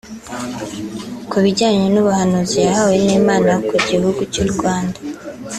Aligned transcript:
Ku 1.29 1.37
bijyanye 1.43 1.85
n’ubuhanuzi 1.89 2.57
yahawe 2.65 2.95
n’Imana 3.05 3.51
ku 3.67 3.75
gihugu 3.89 4.21
cy’u 4.33 4.45
Rwanda 4.53 4.99